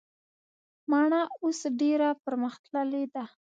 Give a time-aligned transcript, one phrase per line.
[0.89, 3.23] مڼه اوس ډیره پرمختللي ده